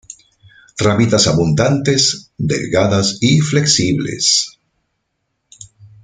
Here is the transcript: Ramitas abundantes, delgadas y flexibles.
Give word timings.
Ramitas 0.79 1.27
abundantes, 1.27 2.27
delgadas 2.35 3.19
y 3.21 3.39
flexibles. 3.39 4.59